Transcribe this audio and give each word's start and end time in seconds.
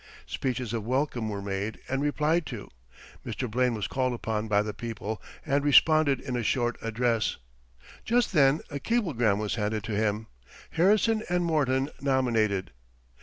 Speeches 0.25 0.73
of 0.73 0.83
welcome 0.83 1.29
were 1.29 1.43
made 1.43 1.79
and 1.87 2.01
replied 2.01 2.47
to. 2.47 2.69
Mr. 3.23 3.47
Blaine 3.47 3.75
was 3.75 3.85
called 3.87 4.13
upon 4.13 4.47
by 4.47 4.63
the 4.63 4.73
people, 4.73 5.21
and 5.45 5.63
responded 5.63 6.19
in 6.19 6.35
a 6.35 6.41
short 6.41 6.75
address. 6.81 7.37
Just 8.03 8.33
then 8.33 8.61
a 8.71 8.79
cablegram 8.79 9.37
was 9.37 9.53
handed 9.61 9.83
to 9.83 9.95
him: 9.95 10.25
"Harrison 10.71 11.21
and 11.29 11.45
Morton 11.45 11.91
nominated." 12.01 12.71